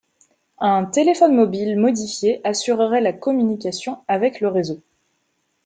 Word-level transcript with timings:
Un 0.57 0.85
téléphone 0.85 1.35
mobile 1.35 1.77
modifié 1.77 2.41
assurerait 2.43 3.01
la 3.01 3.13
communication 3.13 3.99
avec 4.07 4.39
le 4.41 4.47
réseau. 4.47 4.81